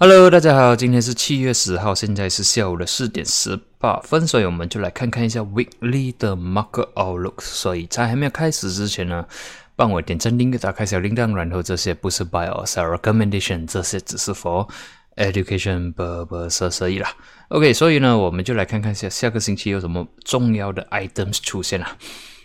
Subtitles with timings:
[0.00, 7.40] Hello，大家好，今天是七月十号，现在是下午的四点十八分，所以我们就来看看一下 Weekly 的 Market Outlook。
[7.40, 9.26] 所以在还没有开始之前呢，
[9.74, 14.68] 帮我点赞、订阅、打开小铃铛，然后这些不是 Buy or Sell Recommendation，这些只是 For
[15.16, 17.10] Education purposes 而已啦。
[17.48, 21.96] OK，所以呢，我们就来看看下下个星期有什么重要的 items 出现啦。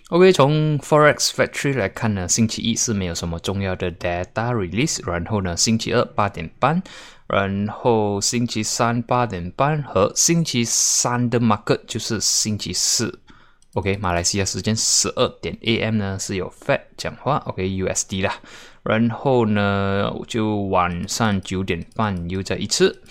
[0.09, 6.81] OK，从 Forex Factory 来看呢，星期一是没有什么重要的 data release，然后呢，星期二八点半。
[7.33, 13.19] 然后星期三八点半和星期三的 market 就是星期四
[13.73, 18.35] ，OK，马来西亚时间十二点 AM 呢是有 Fed 讲话，OK，USD 啦。
[18.83, 23.01] 然后呢就晚上九点半又再一次。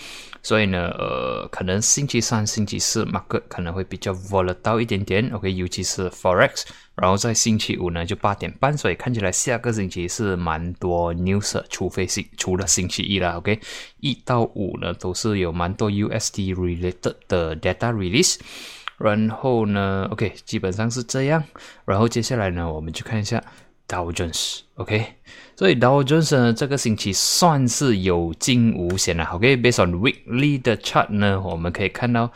[0.43, 6.65] 所以呢，呃，可能星期三、星期四马克可能会比较 volatile 一点点，OK，尤其是 forex。
[6.95, 13.59] 然后在星期五呢，就八点半，所以看起来下个星期是蛮多 news，除非星除了星期一啦，OK，
[14.01, 18.39] 一到五呢都是有蛮多 USD related 的 data release。
[18.99, 21.43] 然后呢，OK，基本上是这样。
[21.84, 23.43] 然后接下来呢，我们去看一下。
[23.93, 25.17] Dow Jones，OK，
[25.55, 29.25] 所以 Dow Jones 呢，这个星期算是有惊无险了。
[29.25, 32.33] OK，based on weekly 的 chart 呢，我们可以看到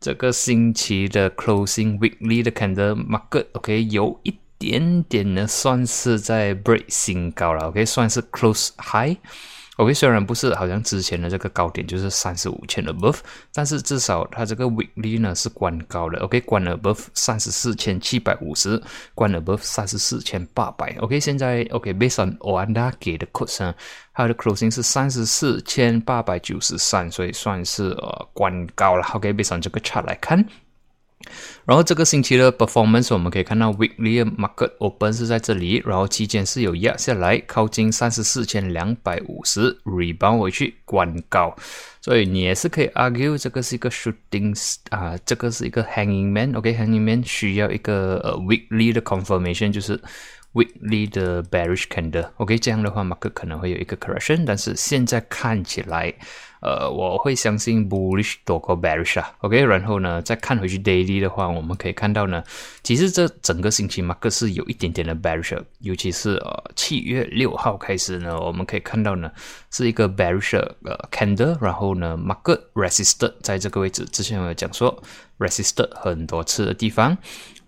[0.00, 7.68] 这个星期的 closing weekly 的 candle market，OK，有一点点呢，算是在 break 新高了。
[7.68, 9.16] OK，算是 close high。
[9.78, 13.18] OK，虽然不是好像之前的这个高点就是三十五千 above，
[13.54, 16.18] 但是至少它这个 weekly 呢是关高的。
[16.18, 18.82] OK，关 above 三十四千七百五十，
[19.14, 20.96] 关 above 三十四千八百。
[20.98, 23.72] OK，现在 OK，based on Oanda 给的 quote 呢，
[24.12, 29.06] 它的 closing 是三十四千八百九十三，所以算是呃关高了。
[29.14, 30.44] OK，based on 这个 chart 来看。
[31.64, 41.54] 然后这个星期的 performance 我们可以看到 weekly market open 是在这里，然后期间是有压下来，靠近三十四千两百五十，rebound 回去关高，
[42.00, 44.54] 所以你也是可以 argue 这个是一个 shooting
[44.90, 50.00] 啊，这个是一个 hanging man，OK，hanging man 需要一个呃 weekly 的 confirmation，就是
[50.54, 56.14] weekly 的 bearish candle，OK，这样的话 market 可能会有一个 correction，但是现在看起来。
[56.60, 62.42] 呃，我会相信 bullish 多过 bearish 啊，OK，然后呢，再看回去 daily 的话，我们可以看到呢，
[62.82, 69.30] 其实这整个星期 market 是有一点点的 bearish，尤其是呃七月六号开始呢，我们可以看到呢
[69.70, 75.00] 是一个 bearish 呃 candle，然后呢 market resisted 在这个位置，之前我有讲说
[75.38, 77.16] resisted 很多次的地方。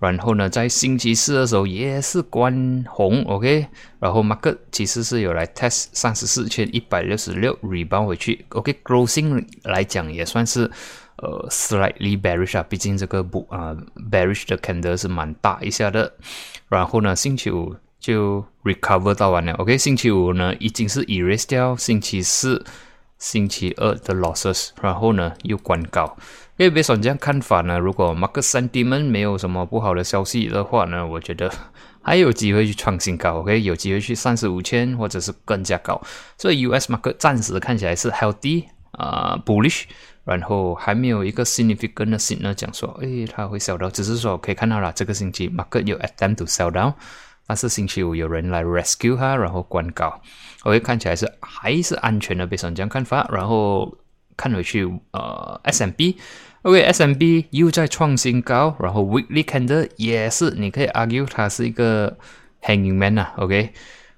[0.01, 3.67] 然后呢，在星期四的时候也是关红，OK。
[3.99, 10.71] 然后 market 其实是有来 test 三十四千一百六十六 rebound 回去，OK，grossing 来讲也算是
[11.19, 13.77] 呃 slightly bearish 啊，毕竟这个不啊
[14.11, 16.11] bearish 的 candle 是蛮大一下的。
[16.71, 19.77] 然后呢，星期五就 recover 到完了，OK。
[19.77, 22.65] 星期五呢已经是 erase 掉星期四、
[23.19, 26.17] 星期二的 losses，然后呢又关高。
[26.61, 31.51] 因为别说这样看法呢，如果 market sentiment 没有什么不好的消息的话呢，我觉得
[32.03, 35.99] 还有机会去创新高，OK，有机会去三十五千或者是更加高。
[36.37, 39.85] 所以 US market 暂时看起来是 healthy 啊 bullish，
[40.25, 46.93] 然后还没有一个 significant 的 signal 讲说，诶，它会 sell down，只是说可以看到了这个星期 market 有 attempt to sell down，
[47.47, 50.21] 但是星期五有人来 rescue 它，然后关高
[50.65, 53.97] ，OK，看起来是还是安全的，别说这样看法，然后
[54.37, 56.19] 看回去呃 S M B。
[56.63, 62.19] OK，SMB 又在创新高，然后 Weekly Candle 也是，你可以 argue 它是一个
[62.61, 63.71] Hanging Man 啊，OK，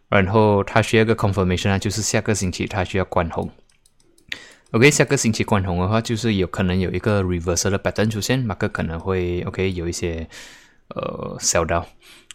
[0.08, 3.48] 然后它需要一个 confirmation 啊，就是下个星期它需要关红
[4.72, 10.26] ，OK，下个星期关红的话，就是有可能有一个 reversal 的 pattern 出现，马克可能会 OK 有一些
[10.88, 11.84] 呃 sell down。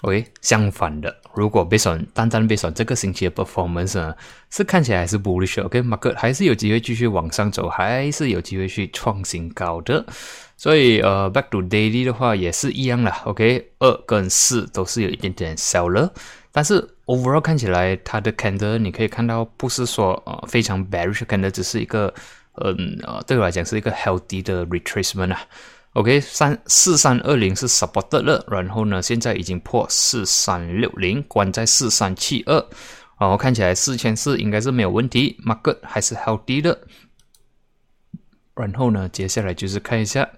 [0.02, 4.16] OK，相反的，如果 based on 单单 based on 这个星期的 performance 呢，
[4.52, 5.60] 是看起来还是 bullish。
[5.60, 5.82] O.K.
[5.82, 10.06] 马哥还是有机会继续往上走，还是有机会去创新高的。
[10.56, 13.12] 所以呃，back to daily 的话也是一样的。
[13.26, 16.14] OK，二跟四都是有一点点 sell 了，
[16.52, 22.14] 但是 overall 看起来它的 candle 你可以看到不是说呃非常 bearish candle，只是一个
[22.64, 25.42] 嗯呃对我来讲是一个 healthy 的 retracement 啊。
[25.98, 32.54] OK，三四三二零是 supported 了，然后呢，现在已经破四三六零，关在四三七二，
[33.20, 36.80] 然后看起来四千四应该是没有问题，market 还是 healthy 的。
[38.54, 40.30] 然后呢，接下来就是看一下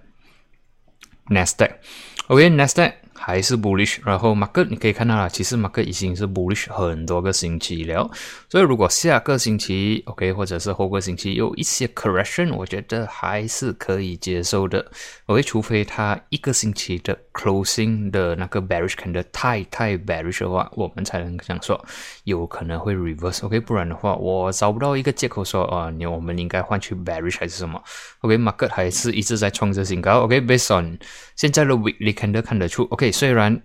[1.28, 2.94] Nasdaq，OK，Nasdaq。
[3.22, 8.10] 还是 bullish，然后 market 你可以看到了，其实 market 已经是 bullish 很多个星期了。
[8.50, 14.84] 所以如果下个星期 OK，或者是后个星期有一些 correction，我觉得还是可以接受的。
[15.28, 21.80] OK，除非它一个星期的 closing 的那个 bearish candle 太太 bearish 的话，我们才能想说
[22.24, 23.46] 有可能会 reverse。
[23.46, 27.80] OK，不然的话，我找不到一个借口说啊，我们应该换去 bearish 还是什么。
[28.22, 30.22] OK，market 还是一直在创着新高。
[30.22, 30.98] OK，based on
[31.36, 33.62] 现在的 weekly candle 看得出，OK，虽然。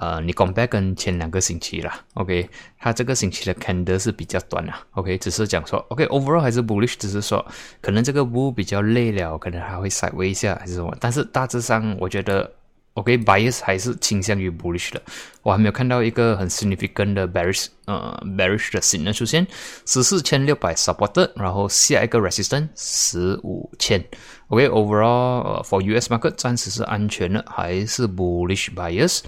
[0.00, 2.48] 呃，你 compare 跟前两个星期啦，OK，
[2.78, 7.44] 它这个星期的 candle 是比较短啦，OK，只是讲说，OK，overall 还是 bullish，只是说
[7.80, 12.48] 可能这个 bull 比较累了，可能还会 side 微一下还是什么，但是大致上我觉得
[12.94, 15.02] ，OK，bias 还是倾向于 bullish 的，
[15.42, 19.44] 我还没有看到一个很 significant 的 bearish，呃，bearish 的 signal 出现，
[19.84, 24.04] 十四千六百 support，然后下一个 resistance 十五千
[24.46, 29.22] ，OK，overall for US market 暂时是安全的，还是 bullish bias。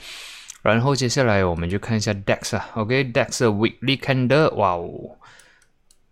[0.62, 5.16] 然后接下来我们就看一下 DEX 啊，OK，DEX 的 weekly candle，哇哦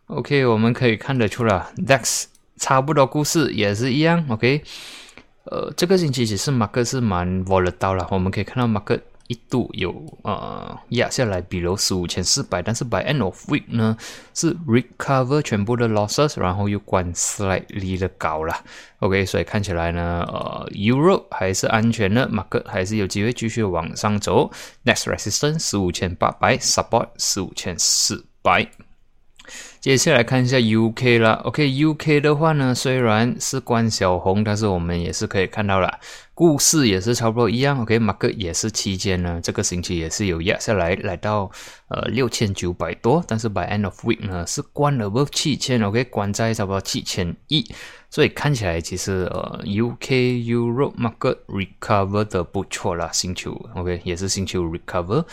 [0.06, 2.24] ，OK，我们可以看得出了，DEX
[2.56, 4.62] 差不多故事也是一样，OK，
[5.44, 8.98] 呃，这个星期其实马克是蛮 volatile 了，我们可以看到马克。
[9.28, 13.96] 一度有呃压下来，比如十五千四百，但是 by end of week 呢
[14.34, 18.64] 是 recover 全部的 losses，然后又关 slightly 的高了。
[19.00, 24.50] OK，所以看起来呢，呃，Europe 还是安全的，market 还是有机会继续往上走。
[24.84, 28.66] Next resistance 十五千八百，support 十五千四百。
[29.80, 35.98] 接下来看一下 UK 了，OK，UK 的话呢，虽然是关小红，但是我们也是可以看到了。
[36.38, 41.50] 故事也是差不多一样，OK，马克也是期间呢，这个星期也是有压下来，来到
[41.88, 47.68] 呃六千九百多，但是 by end of week 呢是关了不七千，OK，关在差不多七千一。
[48.10, 55.24] 所以看起来其实呃，UK Europe market recover 的不错啦，星期五 OK 也是星期五 recover。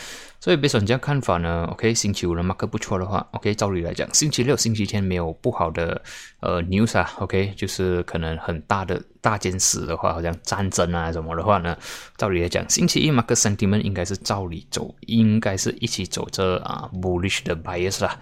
[0.42, 6.00] 所以，别说你这样看法呢，OK 星期五的 market 不错的话，OK 照理来讲，星期六、星期天没有不好的
[6.42, 11.76] 呃 news 啊，OK 就是可能很大的大件事的话，好像战争啊什么的话呢，
[12.18, 18.20] 照理来讲，星期一 market sentiment 应该是照理走，应该是一起走着啊 bullish 的 bias 啦。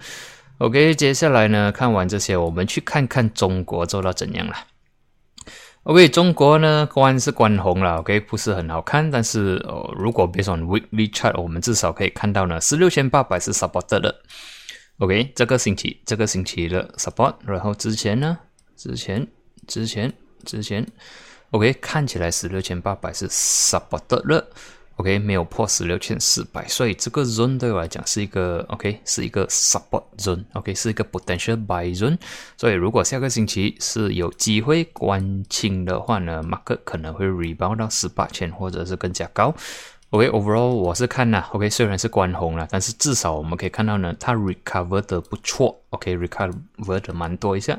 [0.58, 4.54] OK，接下来呢，看完这些，我们去看看中国做到怎样了。
[5.82, 14.22] OK，中国呢，关是关红了，OK，不是很好看，但是哦，如果别说 Weekly Chart，我们至少可以看到呢，十六千八百是 support 的。
[14.98, 18.38] OK，这个星期，这个星期的 support，然后之前呢，
[18.76, 19.26] 之前，
[19.66, 20.10] 之前，
[20.44, 20.86] 之前
[21.50, 24.48] ，OK，看起来十六千八百是 support 的。
[24.96, 32.16] OK，没有破十六千四百，所以这个 zone 对我来讲是一个 OK，是一个 support zone，OK，是一个 potential buy zone。
[32.56, 39.52] 所以如果下个星期是有机会关清的话呢，market 可能会 rebound 到十八千或者是更加高。
[40.10, 47.76] OK，overall 我是看呐，OK，虽然是关红了，但是至少我们可以看到呢，它 recover 的不错，OK，recover 的蛮多一下。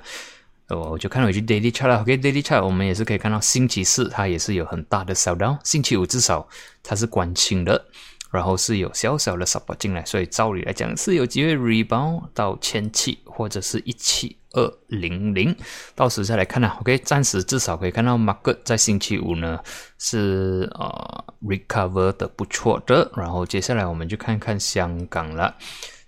[0.69, 6.47] 哦，我就看到一句 daily chart 了，OK，daily chart 我们也是可以看到，星期四它也是有很大的 sell down，星期五至少
[6.81, 7.85] 它是关清的，
[8.31, 15.55] 然后是有小小的 support 进来，所以照理来讲是有机会 rebound 到千七或者是一七二零零，
[15.93, 19.59] 到时再来看啊，OK，暂时至少可以看到 market 在星期五呢
[19.99, 25.55] 是呃 recover 的不错的，然后接下来我们就看看香港了。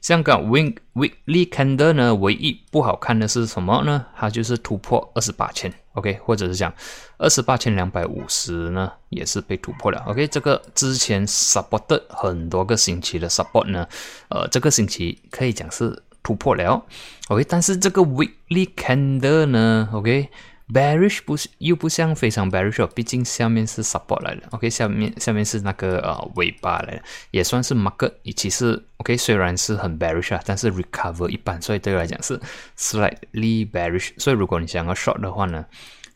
[0.07, 4.05] 香港 week weekly candle 呢，唯一不好看的是什么呢？
[4.15, 6.73] 它就是突破二十八千，OK，或者是讲
[7.17, 10.25] 二十八千两百五十呢，也是被突破了，OK。
[10.27, 13.85] 这个之前 support 很多个星期的 support 呢，
[14.29, 16.81] 呃，这个星期可以讲是突破了
[17.27, 17.45] ，OK。
[17.49, 20.29] 但是这个 weekly candle 呢，OK。
[20.73, 32.37] Bearish 不是又不像非常 bearish，毕竟下面是 support 来的，OK，下面下面是那个呃尾巴来的，也算是 market，其实 OK 虽然是很 bearish 啊，但是 recover 一般，所以对我来讲是
[32.77, 34.11] slightly bearish。
[34.17, 35.65] 所以如果你想要 short 的话呢，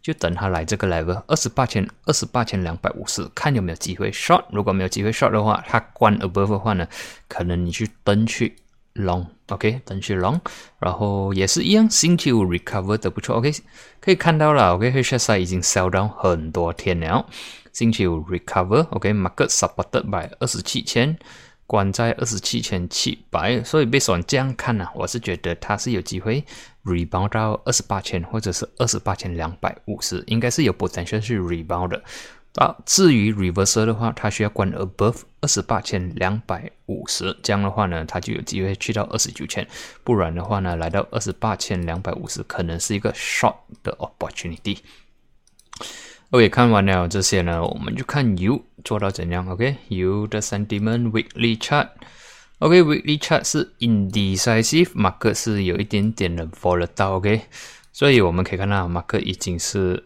[0.01, 4.43] 就等它来这个 level 二十八千二十八千两百五十，看有没有机会 short。
[4.51, 6.85] 如果没有机会 short 的话，它关 above 的话呢，
[7.29, 8.57] 可能你去登去。
[8.95, 10.39] long，OK，等去 long，
[10.79, 13.51] 然后也是一样，星期五 recover 的不错，OK，
[13.99, 17.25] 可以看到了，OK，黑色赛已经 sell down 很多天了，
[17.71, 21.17] 星期五 recover，OK，market supported by 二十七千，
[21.65, 26.43] 关在二十七千七百，所以被选这样看呢，我是觉得它是有机会
[26.83, 32.03] rebound 到二十八千或者是二十八千两百五十，应该是有 potential 去 rebound 的。
[32.55, 39.65] 啊，至于 reverse 的话，它需要关 above 二十八千两百五十，这样的话呢，它就有机会去到二十九千，
[40.03, 44.79] 不然的话呢，来到二十八千两百五十，可能是一个 short 的 opportunity。
[46.31, 49.47] OK，看完了这些呢，我们就看 U 做到怎样。
[49.47, 57.11] OK，U 的 sentiment weekly chart，OK，weekly chart 是 indecisive，market 是有一点点的 volatile。
[57.11, 57.43] OK，
[57.93, 60.03] 所以我们可以看到 market 已经是。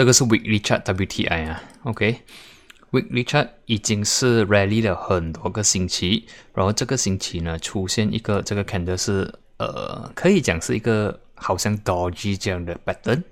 [0.00, 13.22] 这个是 weekly chart WTI 啊，OK，weekly chart 已经是 rally 了很多个星期，然后这个星期呢出现一个这个 candle 是呃可以讲是一个好像 dodgy 这样的 pattern，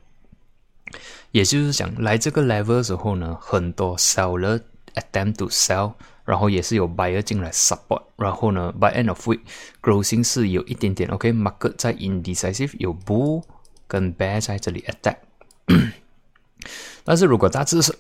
[1.30, 4.60] 也就是讲来这个 level 的时候呢，很多 seller
[4.92, 5.94] attempt to sell，
[6.26, 9.40] 然后也是有 buyer 进来 support，然后呢 by end of week
[9.80, 13.42] closing 是有一点点 OK，market 在 indecisive 有 bull
[13.86, 15.16] 跟 bear 在这里 attack。
[17.08, 17.90] 但是如果大致是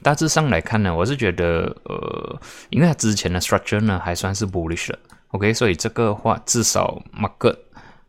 [0.00, 2.40] 大致上来看呢，我是觉得呃，
[2.70, 4.98] 因为它之前的 structure 呢还算是 bullish 的
[5.32, 7.56] ，OK，所以这个话至少 market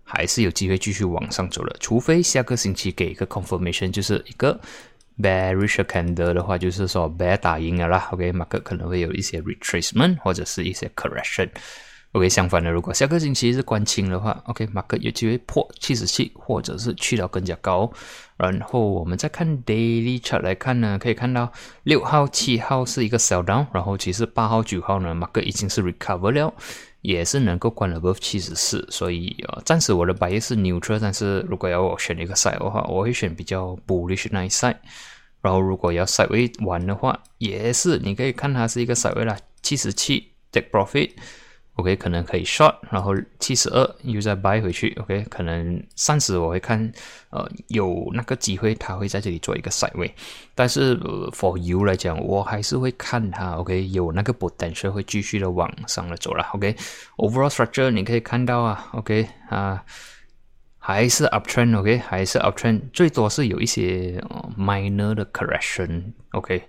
[0.03, 4.59] 还是有机会继续往上走的，除非下个星期给一个 confirmation，就是一个
[5.19, 11.49] bearish candle 的话，就是说 bear 打赢了啦，OK，market 可能会有一些 retracement 或者是一些 correction。
[12.13, 17.91] OK，相反的，如果下个星期是关清的话，OK，马克有机会破七十七，或者是去到更加高。
[18.35, 21.51] 然后我们再看 daily chart 来看呢，可以看到
[21.83, 26.51] 六号、七号是一个 sell down，然后其实八号、九号呢马克已经是 recover 了，
[27.01, 28.87] 也是能够关 above 七十四。
[28.89, 34.77] 所以呃，暂时我的 buy 是 neutral，但是如果要我选一个 side 的话，我会选比较 bullish 那一 side。
[35.41, 41.11] 然后如果要 side way 玩的话，也是你可以看它是一个 side way 啦，七十七 take profit。
[41.79, 44.93] OK，可能可以 short，然后七十二又再 buy 回去。
[45.01, 46.91] OK，可能三十我会看，
[47.29, 50.13] 呃，有那个机会它会在这里做一个 side way。
[50.53, 50.97] 但是
[51.31, 53.51] for you 来讲，我还是会看它。
[53.53, 56.45] OK，有那个 potential 会继续的往上的走了。
[56.53, 58.89] OK，overall structure 你可以看到啊。
[58.93, 59.81] OK 啊。
[60.89, 64.19] 还是 uptrend，OK，还是 uptrend，最多是有一些
[64.57, 66.63] minor 的 correction，OK，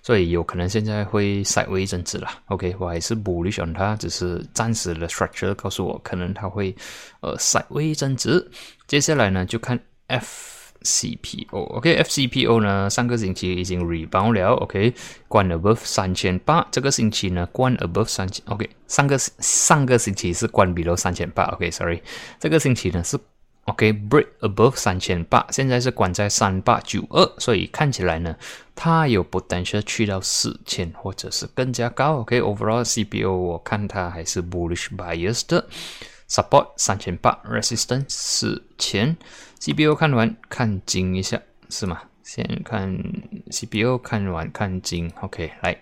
[0.00, 6.72] 所以有可能现在会 sideways 增值了，OK，我还是不理想它，只是暂时的 structure 告诉我，可能它会
[7.20, 8.48] 呃 sideways 增值。
[8.86, 9.76] 接下来呢，就看
[10.06, 14.94] FCPO，OK，FCPO 呢，上个星期已经 rebound 了，OK，
[15.26, 22.00] 关 above 三千八，这个星期呢关 above 三千，OK，上个上个星期是关 below 三千八，OK，sorry，
[22.38, 23.18] 这个星期呢是。
[23.64, 28.36] OK，break above 三千八，现在是关在三八九二，所以看起来呢，
[28.74, 32.18] 它有 potential 去到四千或者是更加高。
[32.18, 35.66] OK，overall CPO 我看它还是 bullish bias 的
[36.28, 39.16] ，support 三千八，resistance 四千。
[39.60, 41.40] CPO 看完看金一下
[41.70, 42.02] 是吗？
[42.22, 42.98] 先看
[43.50, 45.78] CPO 看完看金，OK，来，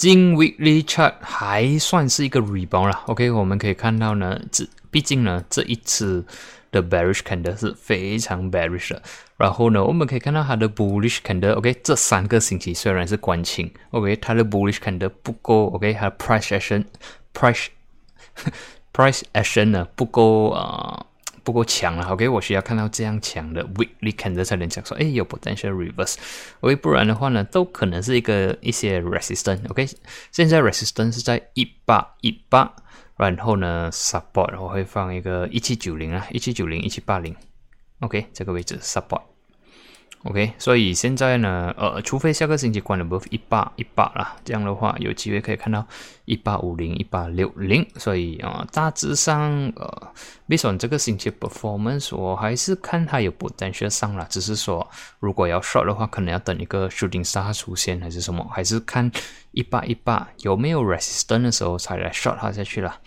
[0.00, 3.02] 金 weekly chart 还算是一个 rebound 啦。
[3.04, 4.66] OK，我们可以看到呢，这。
[4.90, 6.24] 毕竟呢，这一次
[6.72, 9.02] 的 bearish candle 是非常 bearish 的。
[9.36, 17.66] 然后呢，我们可以看到它的 bullish candle，OK，这三个星期虽然是关清，OK，它的 bullish candle 不够，OK，它的 price action，price
[18.94, 21.04] price action 呢不够啊，
[21.42, 29.88] 不够强了，OK，我需要看到这样强的 weekly candle 才能讲说，哎，有 potential reverse，OK，不然的话呢，都可能是一个一些 resistance，OK，
[30.30, 32.74] 现在 resistance 是在一八一八。
[33.16, 37.36] 然后呢，support 我会放一个一七九零啊，一七九零一七八零
[38.00, 39.20] ，OK，这个位置 support
[40.24, 45.86] OK，所以现在呢，呃，除非下个星期关了 above 一八一八啦，这样的话有机会可以看到
[46.26, 50.12] 一八五零一八六零，所以啊，大致上呃
[50.46, 54.86] ，based on 这个星期 performance，我还是看它有 potential 上了，只是说
[55.20, 59.10] 如果要 short 的话，可能要等一个 shooting star 出现还是什么，还是看。
[59.52, 63.00] 一八一八有没有 resistance 的时候才来 short 它下去了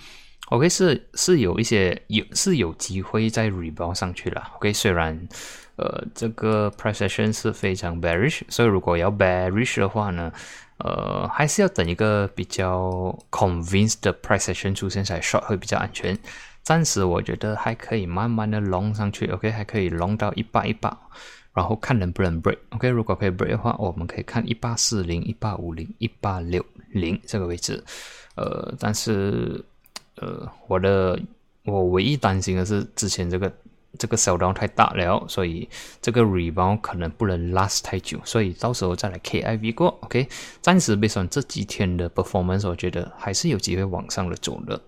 [0.50, 4.52] ？OK 是是有一些有是有机会在 rebound 上去了。
[4.58, 5.26] OK 虽然
[5.76, 10.32] 呃这个 price action 是非常 bearish，所以如果要 bearish 的话呢，
[10.78, 16.18] 呃还是要等一个比较 convinced 的 price action 出现才 short 会比较安全。
[16.62, 20.98] 暂时我觉得还可以慢慢的 long 上去，OK 还可以 long 到一八一八。
[21.54, 27.84] 然后看能不能 break，OK，如果可以 break 的话，我们可以看一八四零、一八五零、一八六零这个位置。
[28.36, 29.64] 呃，但是
[30.16, 31.20] 呃，我的
[31.66, 33.54] 我唯一担心的是之前这个
[34.00, 35.68] 这个小 n 太大了，所以
[36.02, 40.28] 这个 rebound 可能不能 last 太久，所以到时候再来 KIV 过，OK。
[40.62, 44.82] 暂时 based on 这几天的 performance，我觉得还是有机会往上的走的。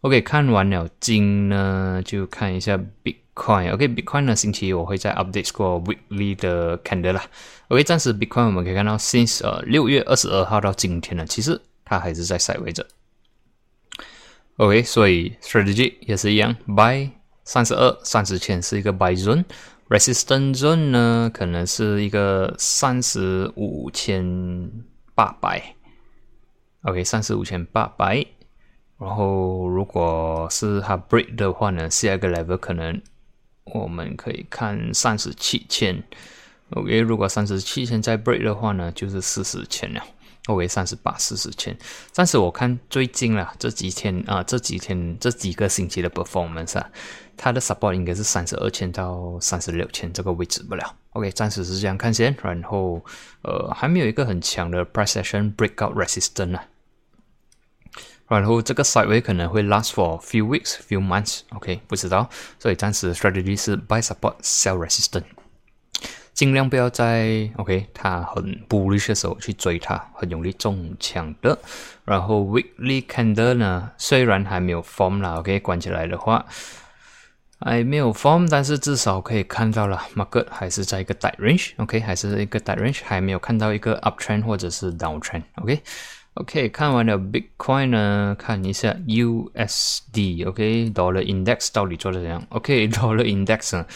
[0.00, 3.72] OK，看完了金呢，就看一下 Bitcoin。
[3.72, 4.36] OK，Bitcoin 呢？
[4.36, 7.24] 星期一我会在 update 过 weekly 的 candle 啦。
[7.68, 12.86] OK，暂时 Bitcoin 我们可以看到，since 呃六月二十二号到今天呢，其实它还是在 side 位着。
[14.58, 17.10] OK，所以 strategy 也是一样，buy
[17.44, 24.70] 三十二三十千是一个 buy zone，resistance zone 呢可能是一个三十五千
[25.14, 25.76] 八百。
[26.82, 28.26] OK，三十五千八百。
[28.98, 33.00] 然后如果是它 break 的话呢，下一个 level 可能。
[33.72, 36.04] 我们可以看三十七千
[36.74, 40.02] OK，如果三十七千再 break 的话呢，就是四十千了。
[40.48, 41.74] OK，三十八、四十千。
[42.14, 46.90] 但是我看最近啦，这几天啊，这几天这几个星期的 performance 啊，
[47.36, 50.94] 它的 support 应该是三十二千到三十六千这个位置不了。
[51.10, 52.36] OK，暂时是这样看先。
[52.42, 53.04] 然后
[53.42, 56.64] 呃，还没有一个很强的 price action breakout resistance 啊。
[58.28, 61.40] 然后这个 sideway 可能会 last for few weeks, few months。
[61.50, 62.28] OK，不知道。
[62.58, 65.24] 所以暂时 strategy 是 buy support, sell resistance。
[66.32, 71.56] 尽量不要在 OK，它很 bullish 的时候去追它，很容易中枪的。
[72.04, 76.44] 然后 weekly candle 呢，虽然还没有 form 啦，OK，关起来的话
[77.60, 90.92] 还没有 form，但是至少可以看到了，market 还是在一个大 range，OK，还是一个大 range，还没有看到一个 uptrend 或者是 downtrend，OK，OK，看完了 Bitcoin 呢，看一下 USD，OK，Dollar
[91.24, 93.86] Index 到底做的怎样？OK，Dollar Index 呢？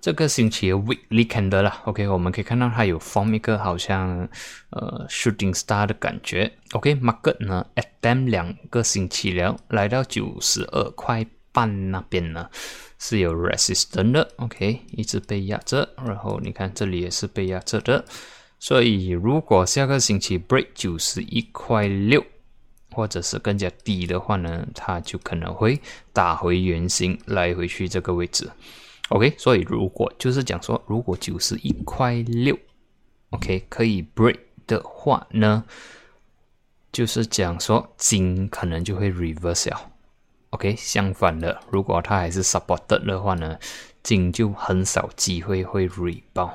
[0.00, 4.28] 这个星期的 weekly candle 啦，OK，我们可以看到它有 form 一个好像
[4.70, 12.48] 呃 shooting star 的感觉，OK，market 呢 at them 两个星期了，来到九十二块半那边呢
[12.98, 18.04] 是有 resistance 的，OK，一直被压着，然后你看这里也是被压着的，
[18.58, 22.24] 所以如果下个星期 break 九十一块六，
[22.90, 25.80] 或者是更加低的话呢，它就可能会
[26.12, 28.50] 打回原形，来回去这个位置。
[29.08, 32.58] OK，所以如果就是讲说，如果九十一块六
[33.30, 35.64] ，OK 可以 break 的话呢，
[36.92, 39.91] 就是讲说金可能就会 reverse 了。
[40.52, 43.58] OK，相反的，如果它还是 supported 的话呢，
[44.02, 46.52] 金就很少机会会 rebound。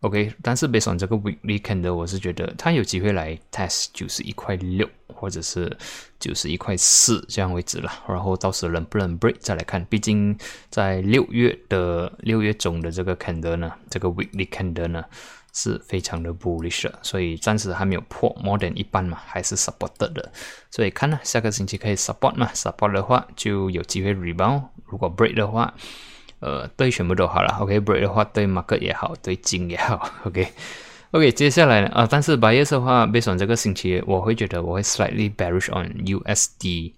[0.00, 5.76] OK，但是 based on 这个 weekly candle，我是觉得它有机会来 test 九十一块六，或者是
[6.18, 7.92] 九十一块四这样为止了。
[8.08, 10.36] 然后到时能不能 break 再来看，毕竟
[10.70, 15.04] 在六月的六月中的这个 candle 呢，这个 weekly candle 呢
[15.54, 20.30] 是非常的 bullish，所以暂时还没有破 more than 一半嘛，还是 supported 的。
[20.70, 25.72] 所以看呢，下个星期可以 support 嘛，support 的话就有机会 rebound，如果 break 的话。
[26.40, 36.92] 呃，对全部都好了，OK，break 的话对 market 也好，对金也好，OK，OK，接下来呢啊，但是八月的话，based on 这个星期，我会觉得我会 slightly bearish on USD，OK，USD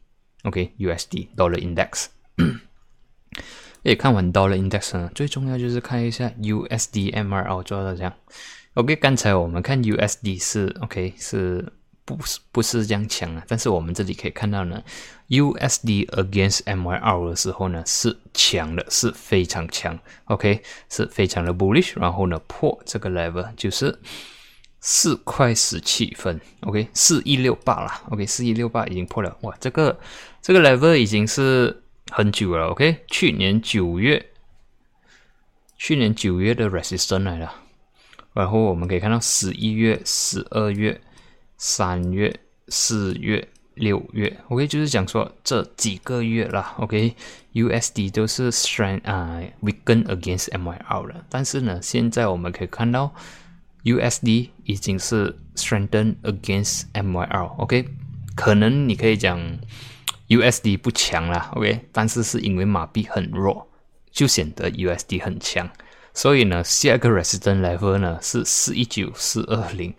[1.36, 2.06] dollar index。
[3.86, 8.12] 诶，看完 dollar index 呢，最重要就是看一下 USD MRR 做到这样。
[8.74, 11.72] OK，刚才我们看 USD 是 OK 是。
[12.06, 14.80] 不是不是这样强啊，但是我们这里可以看到呢
[15.28, 23.98] ，USD against MYR 的时候呢是强的，是非常强，OK，是非常的 bullish，然后呢破这个 level 就是
[24.78, 29.98] 四块十七分，OK，四一六八啦，OK，四一六八已经破了，哇，这个
[30.40, 34.26] 这个 level 已经是很久了，OK，去年九月，
[35.76, 37.54] 去年九月的 resistance 来了，
[38.34, 41.00] 然后我们可以看到十一月、十二月。
[41.58, 42.38] 三月、
[42.68, 51.24] 四月、六月，OK，就是讲说这几个月啦，OK，USD 都是 strength 啊，weaken against MYR 了。
[51.30, 53.14] 但是呢，现在我们可以看到
[53.84, 57.88] USD 已经是 strengthen against MYR，OK，
[58.34, 59.40] 可能你可以讲
[60.28, 63.68] USD 不强啦，OK，但是是因为马币很弱，
[64.10, 65.70] 就显得 USD 很强。
[66.12, 69.94] 所以呢，下一个 resistance level 呢是四一九四二零。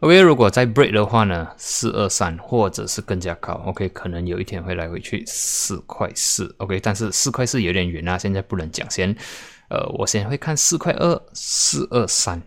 [0.00, 9.14] OK，如果再 break 的话呢，四二三或者是更加高，OK，可能有一天会来回去四块四，OK，但是四块四有点远啊，现在不能讲先，
[9.70, 12.42] 呃，我先会看四块二、四二三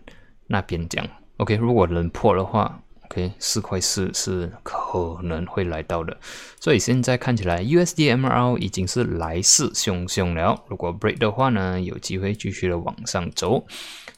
[0.46, 1.06] 那边讲
[1.38, 2.82] ，OK，如果能破的话。
[3.12, 6.16] OK，四块四是可能会来到的，
[6.58, 10.58] 所以现在看起来 USD MRL 已经是来势汹汹了。
[10.68, 13.66] 如果 break 的话呢，有机会继续的往上走。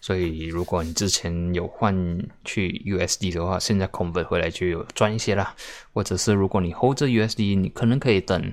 [0.01, 1.93] 所以如果你之前有换
[2.45, 5.57] 去 USD 的话，现在 convert 回来就有赚一些啦。
[5.93, 8.53] 或者是如果你 hold 着 USD，你可能可以等，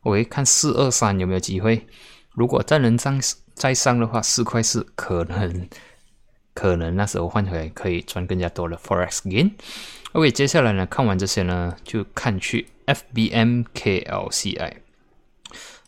[0.00, 1.86] 我会看四二三有没有机会。
[2.32, 3.20] 如果再能上
[3.52, 5.68] 再上的话，四块四可能。
[6.54, 9.50] 可能那时候换回来可以赚更加多的 forex gain。
[10.12, 14.74] OK，接下来呢，看完这些呢，就看去 FBMKLCI。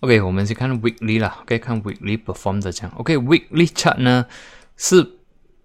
[0.00, 2.92] OK，我们先看 weekly 啦，可以看 weekly perform 的这样。
[2.96, 4.26] OK，weekly chart 呢
[4.76, 5.12] 是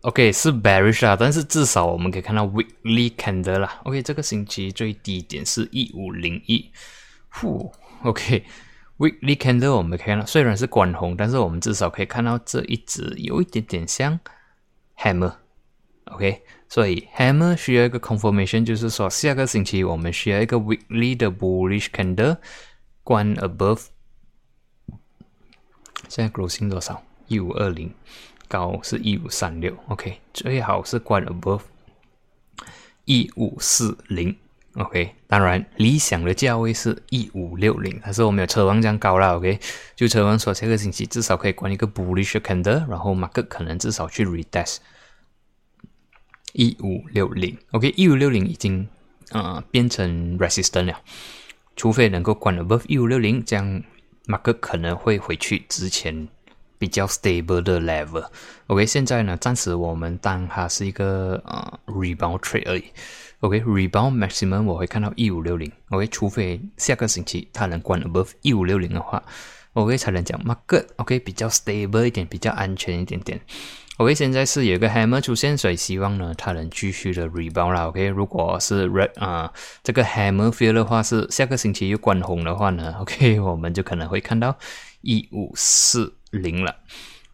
[0.01, 3.81] OK 是 bearish 啊，但是至少我们可以看到 weekly candle 啦。
[3.83, 6.71] OK，这个星期最低点是一五零一。
[7.29, 14.19] 呼，OK，weekly candle 我们可以看到虽然是关红，但是我们至少可以看到这一只有一点点像。
[15.01, 22.37] Hammer，OK，所以 Hammer 需要一个 confirmation，就是说下个星期我们需要一个 weekly 的 bullish candle
[23.03, 23.87] 关 above，
[26.07, 27.03] 现在 closing 多少？
[27.27, 27.91] 一五二零
[28.47, 31.61] 高是一五三六，OK，最好是关 above
[33.05, 34.37] 一五四零
[34.75, 39.59] ，OK，当然理想的价位是一五六零，但是我没有车王这样高了，OK，
[39.95, 44.77] 就车王说下个星期至少可以关一个 bullish candle，然后马克可能至少去 retest
[46.53, 48.87] 一五六零，OK，一五六零已经
[49.31, 50.99] 呃变成 resistance 了，
[51.75, 53.83] 除非能够关 above 一五六零，这样
[54.25, 56.27] 马克可能会回去之前。
[56.77, 62.83] 比较 stable 的 level，OK，现在呢，暂时我们当它是一个呃 rebound trade 而已
[63.41, 69.23] ，OK，rebound maximum 我会看到一五六零，OK，除非下个星期它能关 above 一五六零的话
[69.73, 70.83] ，OK 才能讲 mark。
[70.95, 73.39] OK，比较 stable 一点，比较安全一点点
[74.01, 84.57] ，OK，现在是有一个 hammer 出现，所以希望呢它能继续的 rebound 啦，OK，如果是 red 啊这个 hammer feel 的话是下个星期又关红的话呢，OK， 我们就可能会看到
[85.01, 86.13] 一五四。
[86.31, 86.73] 零了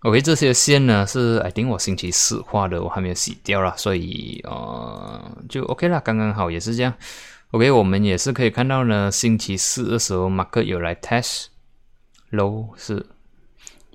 [0.01, 6.91] ，OK，这些线呢是 I think 我星期四画的，我还没有洗掉了，所以呃就 OK 了，刚刚好也是这样。
[7.51, 13.05] OK，我们也是可以看到呢，星期四的时候马克有来 test，low 是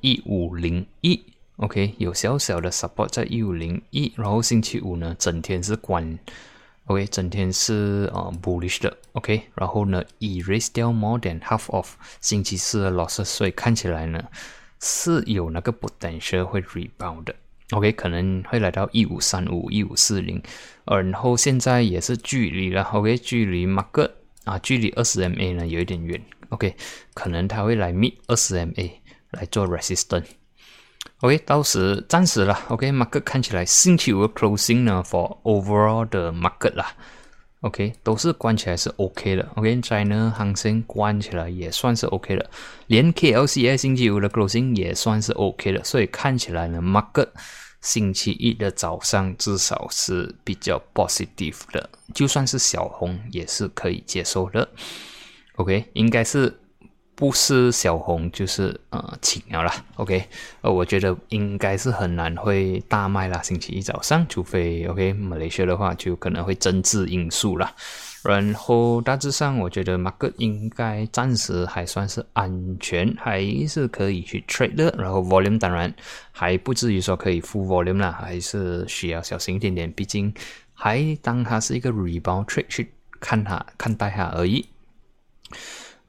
[0.02, 1.20] 一五零一
[1.62, 6.18] ，OK，有小小的 support 在一五零一，然后星期五呢整天是关
[6.86, 14.22] ，OK，整天是呃 bullish 的，OK，然后呢 erase 掉 more than half of 星期四的 loss，所以看起来呢。
[14.84, 17.32] 是有那个 potential 会 rebound 的
[17.70, 20.42] ，OK，可能会来到一五三五、一五四零，
[20.84, 24.10] 然后现在也是距离了，OK，距离 market
[24.42, 26.74] 啊，距离二十 MA 呢有一点远，OK，
[27.14, 28.90] 可能它会来 meet 二十 MA
[29.30, 30.26] 来做 resistance
[31.22, 32.58] OK，到时暂时了。
[32.66, 36.92] OK，market 看起来星期五的 closing 呢，for overall 的 market 啦。
[37.60, 39.48] OK，都是关起来是 OK 的。
[39.54, 42.50] OK，在呢行生关起来也算是 OK 的，
[42.88, 45.84] 连 KLCI 星期五的 closing 也算是 OK 的。
[45.84, 47.28] 所以看起来呢 market
[47.80, 54.68] 星期一的早上至少是比较 positive 的，就算是小红也是可以接受的。
[55.54, 56.58] OK，应该是。
[57.14, 60.24] 不是小红就是呃请了啦，OK，
[60.62, 67.72] 呃我觉得应该是很难会大卖啦，星期一早上，除非 OK 马来西亚的话就可能会政治因素啦。
[68.24, 74.94] 然后大致上我觉得 Mac 应该暂时还算是安全，还是可以去 trade 的。
[74.96, 75.92] 然后 volume 当然
[76.30, 80.32] 还不至于说可以 full volume 啦，还是需要小心一点点，毕竟
[80.72, 84.66] 还当它是一个 rebound trade 去看它看待它而已。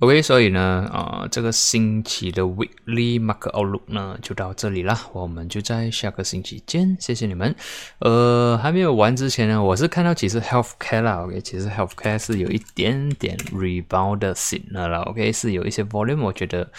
[0.03, 7.55] OK，所以呢，呃，这个星期的 Weekly Market Outlook 呢就到这里啦，我们就在下个星期见，谢谢你们。
[7.99, 16.69] 呃，还没有完之前呢，我是看到其实 Healthcare 啦，OK，其实 Healthcare 是有一点点 Rebound 的 signal 啦，OK，是有一些 Volume，我觉得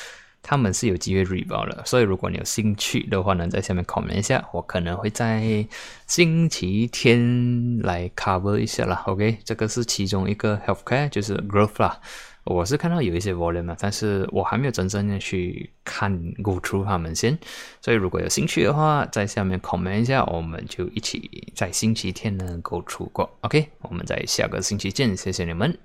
[0.42, 5.66] 他们是有机会 Rebound 的，所以如果你有兴趣的话呢，在下面 comment 一下，我可能会在
[6.06, 11.98] 星期天来 Cover 一下啦，OK，这个是其中一个 Healthcare，就是 Growth 啦。
[12.44, 17.38] 我是看到有一些 volume 嘛，但是我还没有真正的去看 go through 他们先，
[17.80, 25.84] 所以如果有兴趣的话，在下面 comment 一下，我们就一起在星期天呢 go through 过，OK，我们在下个星期见，谢谢你们。